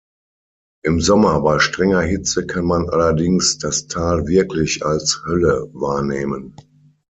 [0.83, 6.55] Im Sommer bei strenger Hitze kann man allerdings das Tal wirklich als "Hölle" wahrnehmen.